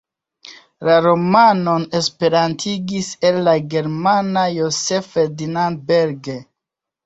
La 0.87 0.95
romanon 1.05 1.85
esperantigis 1.99 3.11
el 3.31 3.39
la 3.51 3.55
germana 3.77 4.49
Joseph 4.59 5.15
Ferdinand 5.15 5.89
Berger. 5.95 6.45